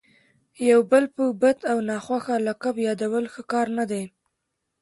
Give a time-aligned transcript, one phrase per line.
[0.69, 4.03] یو بل په بد او ناخوښه لقب یادول ښه کار نه دئ.